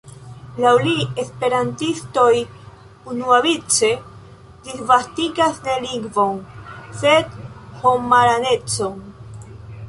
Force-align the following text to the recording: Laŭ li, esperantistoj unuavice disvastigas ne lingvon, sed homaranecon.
Laŭ 0.63 0.69
li, 0.83 0.93
esperantistoj 1.23 2.31
unuavice 3.11 3.91
disvastigas 4.71 5.61
ne 5.69 5.77
lingvon, 5.85 6.41
sed 7.03 7.39
homaranecon. 7.85 8.99